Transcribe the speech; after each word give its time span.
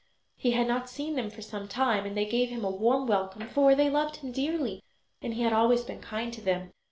He 0.35 0.53
had 0.53 0.67
not 0.67 0.89
seen 0.89 1.13
them 1.15 1.29
for 1.29 1.43
some 1.43 1.67
time, 1.67 2.07
and 2.07 2.17
they 2.17 2.25
gave 2.25 2.49
him 2.49 2.65
a 2.65 2.71
warm 2.71 3.05
welcome, 3.05 3.47
for 3.47 3.75
they 3.75 3.87
loved 3.87 4.15
him 4.15 4.31
dearly 4.31 4.81
and 5.21 5.35
he 5.35 5.43
had 5.43 5.53
always 5.53 5.83
been 5.83 6.01
kind 6.01 6.33
to 6.33 6.41
them. 6.41 6.71